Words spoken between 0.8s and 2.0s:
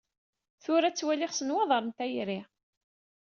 ttwaliɣ s nnwaḍer n